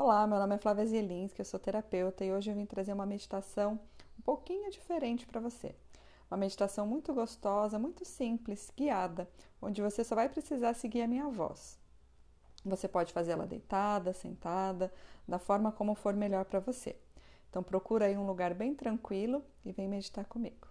[0.00, 3.04] Olá, meu nome é Flávia Zielinski, eu sou terapeuta e hoje eu vim trazer uma
[3.04, 3.80] meditação
[4.16, 5.74] um pouquinho diferente para você.
[6.30, 9.28] Uma meditação muito gostosa, muito simples, guiada,
[9.60, 11.76] onde você só vai precisar seguir a minha voz.
[12.64, 14.94] Você pode fazê-la deitada, sentada,
[15.26, 16.94] da forma como for melhor para você.
[17.50, 20.68] Então procura aí um lugar bem tranquilo e vem meditar comigo.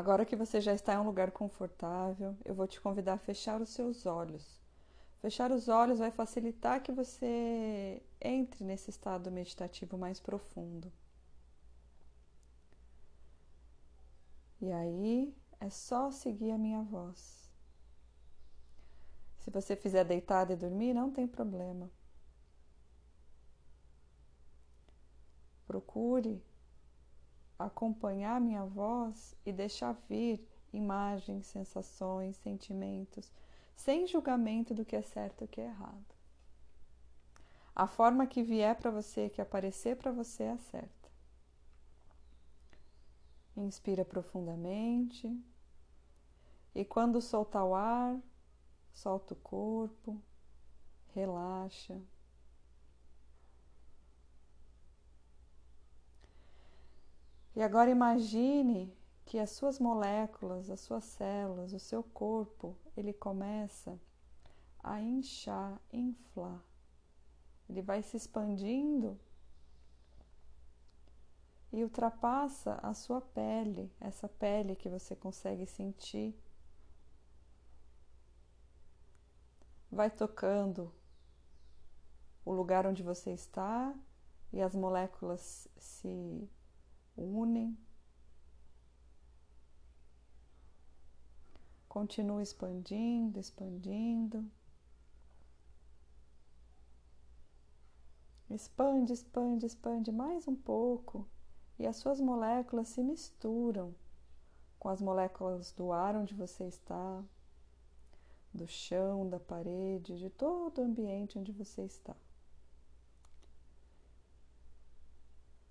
[0.00, 3.60] Agora que você já está em um lugar confortável, eu vou te convidar a fechar
[3.60, 4.58] os seus olhos.
[5.20, 10.90] Fechar os olhos vai facilitar que você entre nesse estado meditativo mais profundo.
[14.58, 17.52] E aí é só seguir a minha voz.
[19.40, 21.90] Se você fizer deitado e dormir, não tem problema.
[25.66, 26.42] Procure
[27.66, 33.30] acompanhar minha voz e deixar vir imagens, sensações, sentimentos,
[33.74, 36.14] sem julgamento do que é certo e o que é errado.
[37.74, 41.10] A forma que vier para você, que aparecer para você é certa.
[43.56, 45.38] Inspira profundamente
[46.74, 48.18] e quando soltar o ar,
[48.92, 50.20] solta o corpo,
[51.14, 52.00] relaxa.
[57.54, 63.98] E agora imagine que as suas moléculas, as suas células, o seu corpo, ele começa
[64.82, 66.62] a inchar, inflar.
[67.68, 69.18] Ele vai se expandindo
[71.72, 76.36] e ultrapassa a sua pele, essa pele que você consegue sentir.
[79.90, 80.92] Vai tocando
[82.44, 83.94] o lugar onde você está
[84.52, 86.48] e as moléculas se
[87.16, 87.76] unem.
[91.88, 94.44] Continua expandindo, expandindo.
[98.48, 101.28] Expande, expande, expande mais um pouco
[101.78, 103.94] e as suas moléculas se misturam
[104.78, 107.22] com as moléculas do ar onde você está,
[108.52, 112.16] do chão, da parede, de todo o ambiente onde você está.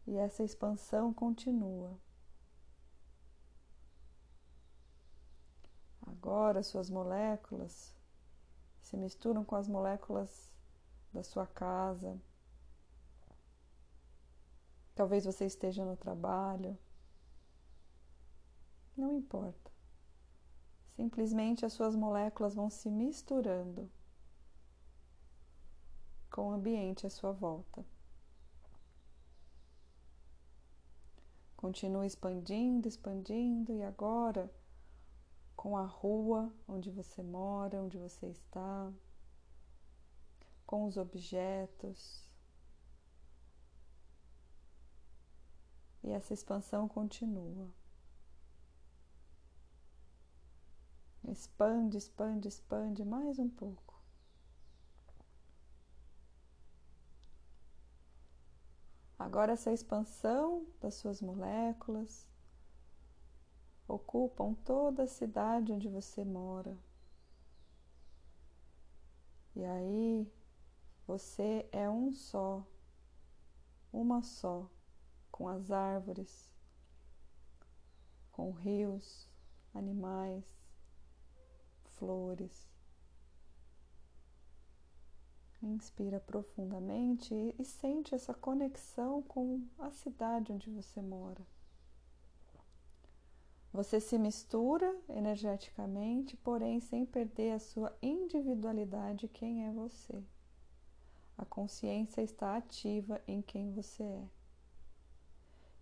[0.09, 1.96] E essa expansão continua.
[6.02, 7.96] Agora suas moléculas
[8.81, 10.52] se misturam com as moléculas
[11.14, 12.20] da sua casa.
[14.96, 16.76] Talvez você esteja no trabalho.
[18.97, 19.72] Não importa.
[20.96, 23.88] Simplesmente as suas moléculas vão se misturando
[26.31, 27.86] com o ambiente à sua volta.
[31.59, 34.50] Continua expandindo, expandindo, e agora
[35.58, 38.90] com a rua onde você mora, onde você está,
[40.66, 42.25] com os objetos.
[46.02, 47.68] E essa expansão continua.
[51.28, 53.89] Expande, expande, expande mais um pouco.
[59.19, 62.25] Agora, essa expansão das suas moléculas
[63.85, 66.78] ocupam toda a cidade onde você mora.
[69.53, 70.31] E aí
[71.06, 72.66] você é um só,
[73.91, 74.69] uma só,
[75.29, 76.53] com as árvores,
[78.31, 79.28] com rios,
[79.74, 80.46] animais,
[81.84, 82.69] flores.
[85.62, 91.46] Inspira profundamente e sente essa conexão com a cidade onde você mora.
[93.72, 100.24] Você se mistura energeticamente, porém sem perder a sua individualidade, quem é você.
[101.38, 104.30] A consciência está ativa em quem você é.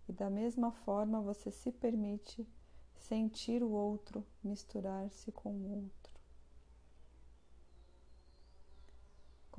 [0.08, 2.46] E da mesma forma você se permite
[2.94, 5.97] sentir o outro misturar-se com o outro.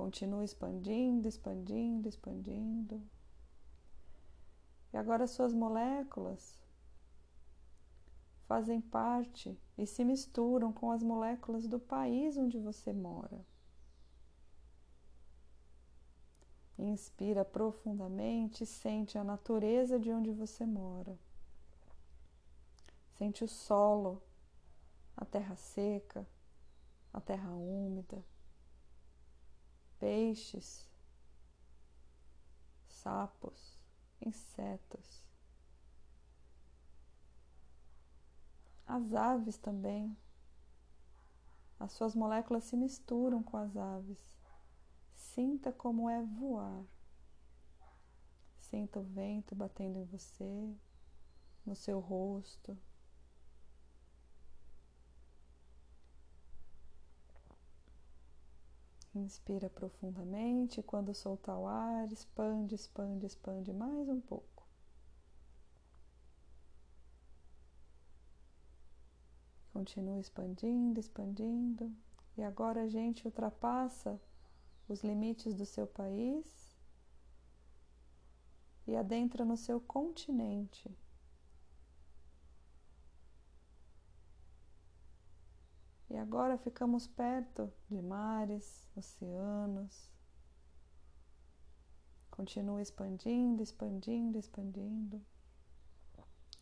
[0.00, 3.02] Continua expandindo, expandindo, expandindo.
[4.90, 6.58] E agora suas moléculas
[8.46, 13.44] fazem parte e se misturam com as moléculas do país onde você mora.
[16.78, 21.14] Inspira profundamente e sente a natureza de onde você mora.
[23.18, 24.22] Sente o solo,
[25.14, 26.26] a terra seca,
[27.12, 28.24] a terra úmida
[30.00, 30.88] peixes,
[32.88, 33.78] sapos,
[34.20, 35.20] insetos,
[38.90, 40.16] As aves também.
[41.78, 44.18] As suas moléculas se misturam com as aves.
[45.14, 46.82] Sinta como é voar.
[48.58, 50.74] Sinta o vento batendo em você,
[51.64, 52.76] no seu rosto.
[59.20, 60.82] Inspira profundamente.
[60.82, 64.66] Quando soltar o ar, expande, expande, expande mais um pouco.
[69.72, 71.94] Continua expandindo, expandindo.
[72.36, 74.18] E agora a gente ultrapassa
[74.88, 76.74] os limites do seu país
[78.86, 80.90] e adentra no seu continente.
[86.10, 90.10] E agora ficamos perto de mares, oceanos.
[92.32, 95.24] Continua expandindo, expandindo, expandindo.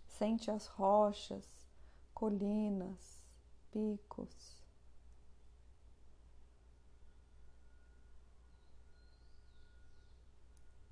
[0.07, 1.67] Sente as rochas,
[2.13, 3.25] colinas,
[3.71, 4.63] picos.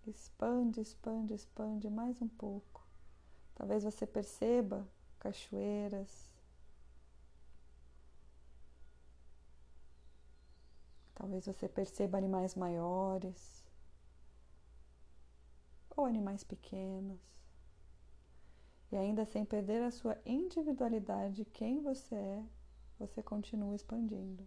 [0.06, 2.86] Expande, expande, expande mais um pouco.
[3.54, 4.88] Talvez você perceba
[5.18, 6.30] cachoeiras,
[11.16, 13.64] Talvez você perceba animais maiores
[15.96, 17.18] ou animais pequenos.
[18.92, 22.44] E ainda sem perder a sua individualidade, quem você é,
[22.98, 24.46] você continua expandindo.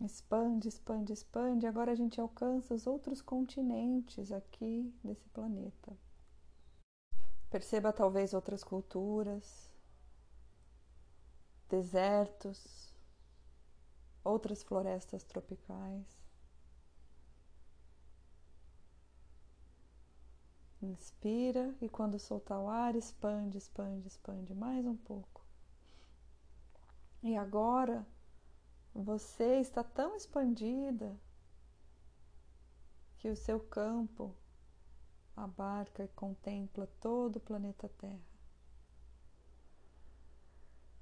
[0.00, 1.66] Expande, expande, expande.
[1.66, 5.98] Agora a gente alcança os outros continentes aqui desse planeta.
[7.50, 9.75] Perceba talvez outras culturas,
[11.68, 12.94] desertos,
[14.22, 16.24] outras florestas tropicais.
[20.80, 25.44] Inspira e quando soltar o ar, expande, expande, expande mais um pouco.
[27.22, 28.06] E agora
[28.94, 31.18] você está tão expandida
[33.18, 34.34] que o seu campo
[35.36, 38.35] abarca e contempla todo o planeta Terra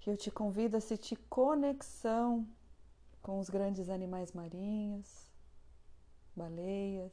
[0.04, 2.46] que eu te convido a sentir conexão
[3.22, 5.32] com os grandes animais marinhos,
[6.36, 7.10] baleias,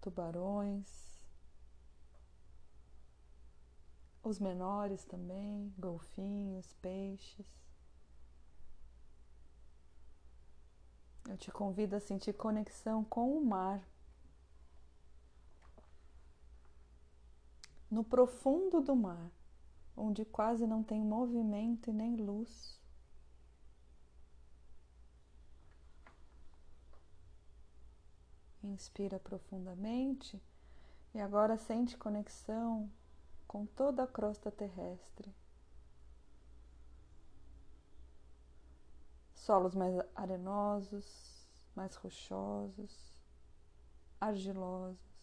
[0.00, 1.22] tubarões,
[4.20, 7.46] os menores também, golfinhos, peixes.
[11.28, 13.80] Eu te convido a sentir conexão com o mar.
[17.90, 19.30] No profundo do mar,
[19.96, 22.80] onde quase não tem movimento e nem luz.
[28.62, 30.42] Inspira profundamente
[31.14, 32.90] e agora sente conexão
[33.46, 35.34] com toda a crosta terrestre.
[39.34, 43.22] Solos mais arenosos, mais rochosos,
[44.20, 45.15] argilosos.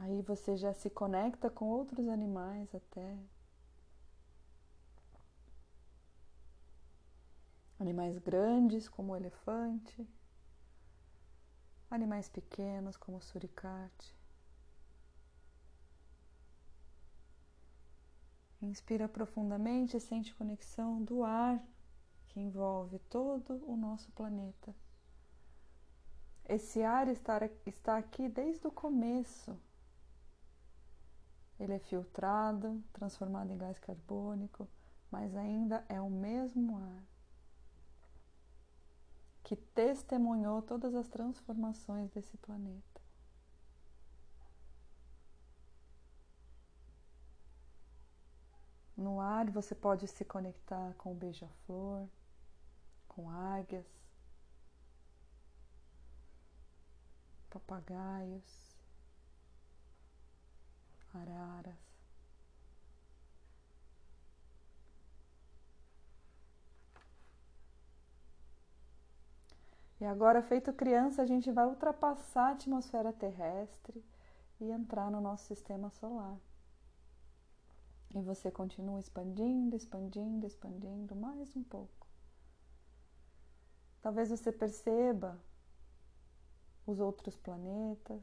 [0.00, 3.18] Aí você já se conecta com outros animais até.
[7.78, 10.08] Animais grandes como o elefante,
[11.90, 14.16] animais pequenos como o suricate.
[18.60, 21.60] Inspira profundamente e sente conexão do ar
[22.28, 24.74] que envolve todo o nosso planeta.
[26.44, 27.38] Esse ar está,
[27.96, 29.58] aqui desde o começo
[31.62, 34.68] ele é filtrado, transformado em gás carbônico,
[35.10, 37.04] mas ainda é o mesmo ar
[39.44, 43.00] que testemunhou todas as transformações desse planeta.
[48.96, 52.08] No ar você pode se conectar com o beija-flor,
[53.06, 53.86] com águias,
[57.50, 58.71] papagaios,
[61.14, 61.92] araras.
[70.00, 74.04] E agora, feito criança, a gente vai ultrapassar a atmosfera terrestre
[74.60, 76.36] e entrar no nosso sistema solar.
[78.12, 82.06] E você continua expandindo, expandindo, expandindo mais um pouco.
[84.02, 85.40] Talvez você perceba
[86.84, 88.20] os outros planetas,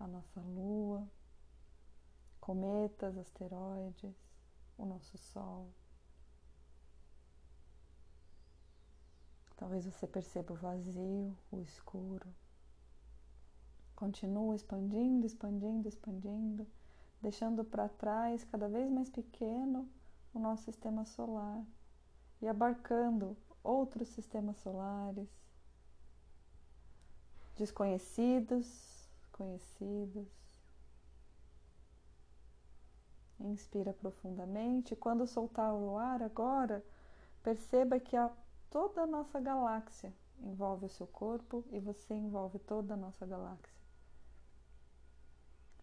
[0.00, 1.08] a nossa Lua
[2.42, 4.16] cometas, asteroides,
[4.76, 5.72] o nosso Sol.
[9.56, 12.26] Talvez você perceba o vazio, o escuro.
[13.94, 16.66] Continua expandindo, expandindo, expandindo,
[17.22, 19.88] deixando para trás, cada vez mais pequeno,
[20.34, 21.64] o nosso sistema solar
[22.40, 25.28] e abarcando outros sistemas solares,
[27.54, 30.26] desconhecidos, conhecidos.
[33.44, 34.96] Inspira profundamente.
[34.96, 36.84] Quando soltar o ar agora,
[37.42, 38.30] perceba que a,
[38.70, 43.82] toda a nossa galáxia envolve o seu corpo e você envolve toda a nossa galáxia.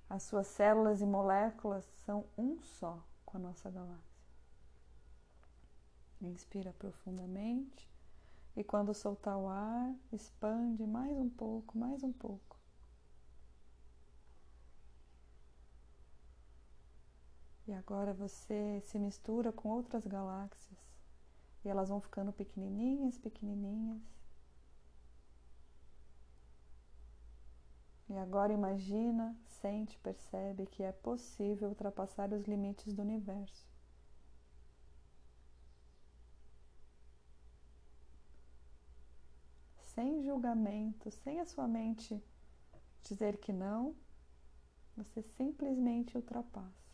[0.09, 4.09] As suas células e moléculas são um só com a nossa galáxia.
[6.21, 7.87] Inspira profundamente
[8.55, 12.48] e quando soltar o ar, expande mais um pouco, mais um pouco.
[17.69, 20.79] E agora você se mistura com outras galáxias
[21.63, 24.01] e elas vão ficando pequenininhas, pequenininhas.
[28.09, 33.69] E agora imagina, sente, percebe que é possível ultrapassar os limites do universo.
[39.75, 42.23] sem julgamento, sem a sua mente
[43.03, 43.93] dizer que não,
[44.95, 46.88] você simplesmente ultrapassa.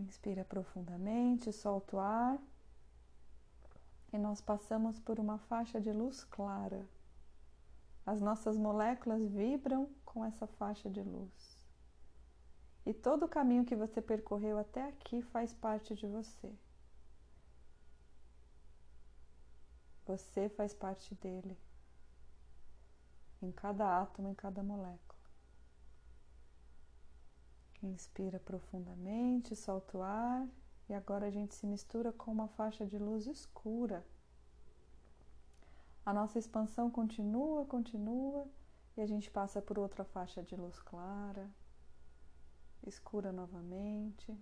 [0.00, 2.38] Inspira profundamente, solta o ar
[4.12, 6.88] e nós passamos por uma faixa de luz clara.
[8.04, 11.60] As nossas moléculas vibram com essa faixa de luz.
[12.84, 16.52] E todo o caminho que você percorreu até aqui faz parte de você.
[20.06, 21.56] Você faz parte dele,
[23.40, 25.09] em cada átomo, em cada molécula.
[27.82, 30.46] Inspira profundamente, solta o ar
[30.88, 34.04] e agora a gente se mistura com uma faixa de luz escura.
[36.04, 38.46] A nossa expansão continua, continua
[38.96, 41.48] e a gente passa por outra faixa de luz clara,
[42.86, 44.36] escura novamente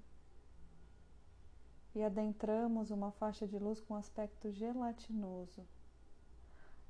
[1.95, 5.67] e adentramos uma faixa de luz com aspecto gelatinoso.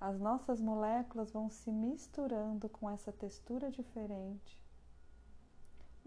[0.00, 4.67] As nossas moléculas vão se misturando com essa textura diferente.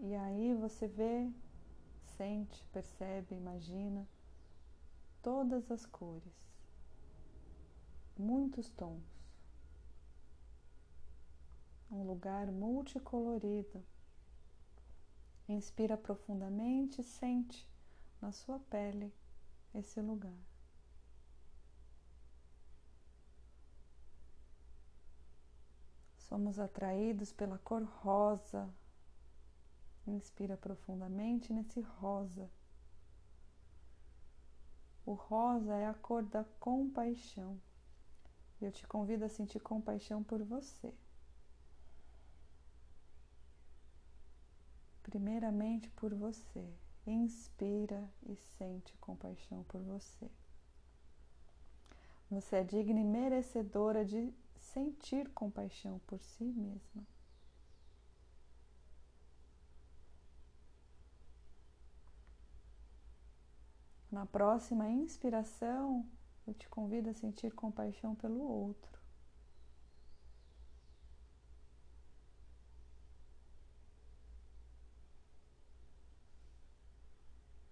[0.04, 1.30] E aí você vê,
[2.16, 4.04] sente, percebe, imagina
[5.22, 6.34] todas as cores,
[8.18, 9.04] muitos tons.
[11.88, 13.80] Um lugar multicolorido.
[15.48, 17.64] Inspira profundamente, sente
[18.20, 19.14] na sua pele
[19.72, 20.42] esse lugar.
[26.16, 28.68] Somos atraídos pela cor rosa.
[30.06, 32.50] Inspira profundamente nesse rosa.
[35.06, 37.60] O rosa é a cor da compaixão.
[38.60, 40.92] Eu te convido a sentir compaixão por você.
[45.02, 46.68] Primeiramente por você.
[47.06, 50.30] Inspira e sente compaixão por você.
[52.30, 57.11] Você é digna e merecedora de sentir compaixão por si mesma.
[64.12, 66.06] Na próxima inspiração,
[66.46, 69.00] eu te convido a sentir compaixão pelo outro.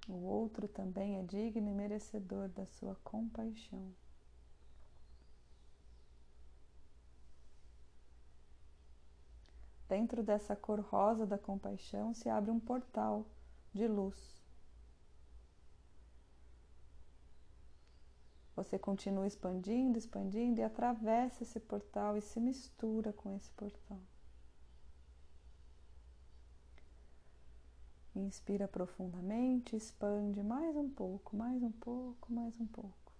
[0.08, 3.94] O outro também é digno e merecedor da sua compaixão.
[9.86, 13.26] Dentro dessa cor rosa da compaixão se abre um portal
[13.74, 14.39] de luz.
[18.56, 24.00] Você continua expandindo, expandindo e atravessa esse portal e se mistura com esse portal.
[28.14, 33.12] Inspira profundamente, expande mais um pouco, mais um pouco, mais um pouco.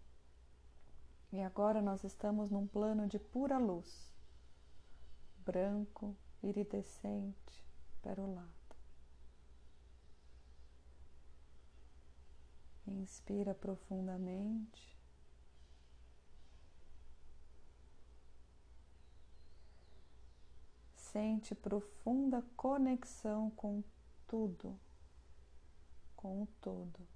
[1.32, 4.12] E agora nós estamos num plano de pura luz,
[5.38, 7.64] branco, iridescente,
[8.02, 8.50] perolado.
[12.84, 14.99] Inspira profundamente.
[21.12, 23.82] Sente profunda conexão com
[24.26, 24.78] tudo
[26.20, 27.08] com o todo.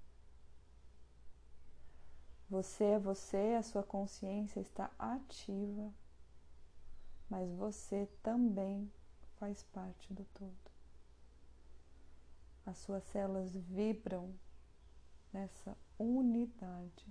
[2.48, 5.92] Você é você, a sua consciência está ativa,
[7.28, 8.90] mas você também
[9.36, 10.70] faz parte do todo.
[12.64, 14.34] As suas células vibram
[15.32, 17.06] nessa unidade.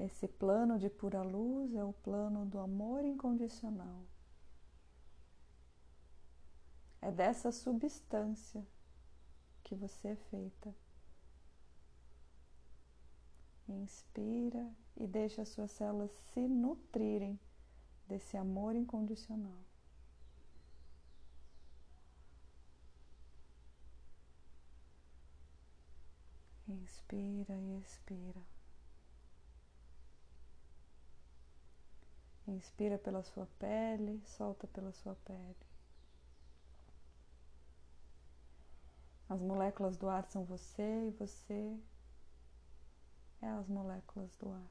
[0.00, 4.02] Esse plano de pura luz é o plano do amor incondicional.
[7.02, 8.66] É dessa substância
[9.62, 10.74] que você é feita.
[13.68, 17.38] Inspira e deixa as suas células se nutrirem
[18.08, 19.62] desse amor incondicional.
[26.66, 28.59] Inspira e expira.
[32.50, 35.56] Inspira pela sua pele, solta pela sua pele.
[39.28, 41.78] As moléculas do ar são você e você
[43.40, 44.70] é as moléculas do ar.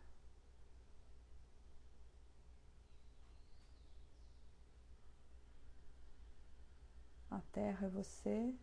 [7.31, 8.53] A terra é você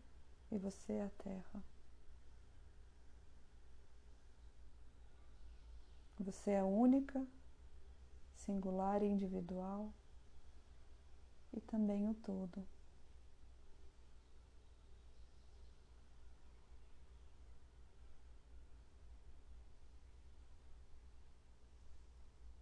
[0.51, 1.63] e você é a terra.
[6.19, 7.25] Você é única,
[8.47, 9.93] singular e individual
[11.51, 12.65] e também o todo.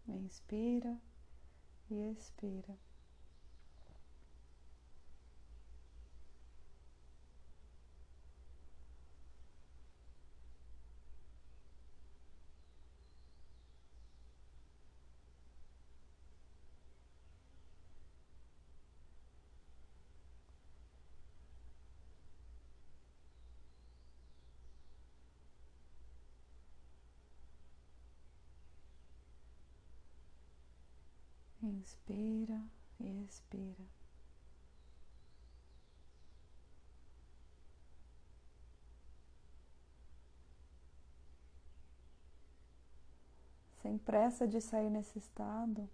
[0.07, 0.99] Inspira
[1.91, 2.75] e expira.
[31.75, 32.63] Inspira
[33.01, 33.85] e expira.
[43.81, 45.89] Sem pressa de sair nesse estado,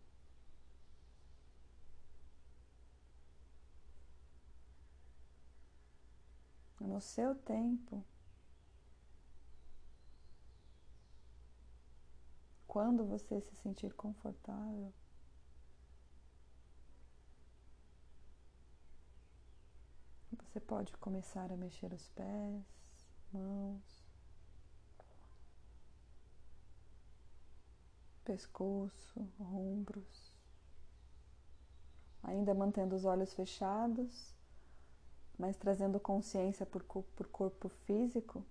[6.79, 8.05] no seu tempo,
[12.67, 14.93] quando você se sentir confortável,
[20.51, 22.65] Você pode começar a mexer os pés,
[23.31, 24.03] mãos,
[28.25, 30.35] pescoço, ombros,
[32.21, 34.35] ainda mantendo os olhos fechados,
[35.39, 38.45] mas trazendo consciência por, corpo físico,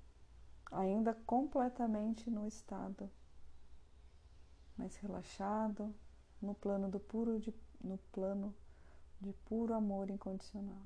[0.72, 3.10] ainda completamente no estado
[4.74, 5.94] mais relaxado,
[6.40, 8.54] no plano do puro de, no plano
[9.20, 10.80] de puro amor incondicional.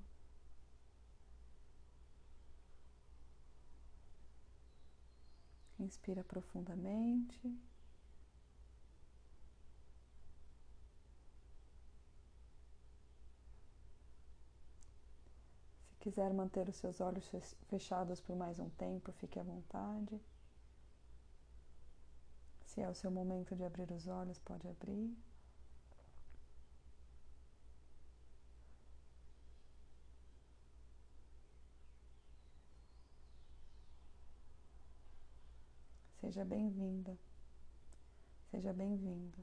[5.85, 7.39] Inspira profundamente.
[15.91, 17.31] Se quiser manter os seus olhos
[17.69, 20.19] fechados por mais um tempo, fique à vontade.
[22.65, 25.15] Se é o seu momento de abrir os olhos, pode abrir.
[36.35, 37.17] Seja bem-vinda,
[38.51, 39.39] seja bem-vindo.